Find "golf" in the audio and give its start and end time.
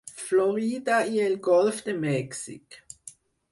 1.49-1.83